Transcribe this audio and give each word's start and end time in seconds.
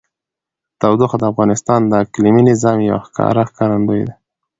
تودوخه 0.79 1.17
د 1.19 1.23
افغانستان 1.31 1.81
د 1.85 1.93
اقلیمي 2.03 2.43
نظام 2.49 2.77
یوه 2.89 3.01
ښکاره 3.05 3.43
ښکارندوی 3.49 4.01
ده. 4.07 4.13